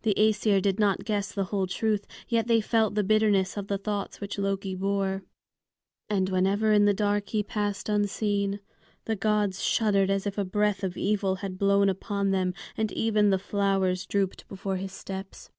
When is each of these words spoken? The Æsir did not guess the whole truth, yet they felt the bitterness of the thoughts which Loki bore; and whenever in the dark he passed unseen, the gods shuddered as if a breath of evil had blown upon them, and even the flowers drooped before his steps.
The 0.00 0.14
Æsir 0.16 0.62
did 0.62 0.80
not 0.80 1.04
guess 1.04 1.30
the 1.30 1.44
whole 1.44 1.66
truth, 1.66 2.06
yet 2.26 2.46
they 2.46 2.62
felt 2.62 2.94
the 2.94 3.04
bitterness 3.04 3.54
of 3.58 3.66
the 3.66 3.76
thoughts 3.76 4.18
which 4.18 4.38
Loki 4.38 4.74
bore; 4.74 5.24
and 6.08 6.30
whenever 6.30 6.72
in 6.72 6.86
the 6.86 6.94
dark 6.94 7.28
he 7.28 7.42
passed 7.42 7.90
unseen, 7.90 8.60
the 9.04 9.14
gods 9.14 9.62
shuddered 9.62 10.08
as 10.08 10.26
if 10.26 10.38
a 10.38 10.44
breath 10.46 10.82
of 10.82 10.96
evil 10.96 11.34
had 11.44 11.58
blown 11.58 11.90
upon 11.90 12.30
them, 12.30 12.54
and 12.78 12.90
even 12.92 13.28
the 13.28 13.38
flowers 13.38 14.06
drooped 14.06 14.48
before 14.48 14.76
his 14.76 14.92
steps. 14.92 15.50